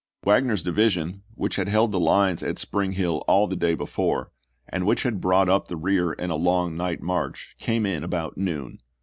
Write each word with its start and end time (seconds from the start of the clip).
Wagner's 0.25 0.63
division, 0.63 1.21
which 1.35 1.57
had 1.57 1.67
held 1.67 1.91
the 1.91 1.99
lines 1.99 2.41
at 2.41 2.57
Spring 2.57 2.93
Hill 2.93 3.23
all 3.27 3.45
the 3.45 3.55
day 3.55 3.75
before, 3.75 4.31
and 4.67 4.83
which 4.83 5.03
had 5.03 5.21
brought 5.21 5.47
up 5.47 5.67
the 5.67 5.77
rear 5.77 6.11
in 6.13 6.31
a 6.31 6.35
long 6.35 6.75
night 6.75 7.03
march, 7.03 7.55
came 7.59 7.85
in 7.85 8.03
about 8.03 8.35
noon. 8.35 8.79